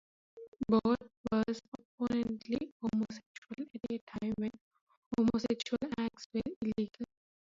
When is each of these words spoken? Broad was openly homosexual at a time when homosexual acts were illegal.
Broad 0.67 0.97
was 1.31 1.59
openly 2.01 2.73
homosexual 2.81 3.67
at 3.75 3.91
a 3.91 3.99
time 4.19 4.33
when 4.39 4.49
homosexual 5.15 5.77
acts 5.99 6.25
were 6.33 6.41
illegal. 6.63 7.05